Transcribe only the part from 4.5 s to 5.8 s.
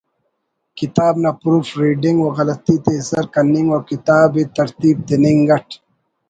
ترتیب تننگ اٹ